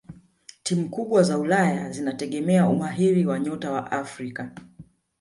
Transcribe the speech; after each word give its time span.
timu 0.63 0.89
kubwa 0.89 1.23
za 1.23 1.37
ulaya 1.37 1.91
zinategemea 1.91 2.67
umahiri 2.69 3.25
wa 3.25 3.39
nyota 3.39 3.71
wa 3.71 3.91
afrika 3.91 4.51